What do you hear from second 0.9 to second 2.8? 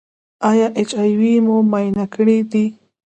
آی وي مو معاینه کړی دی؟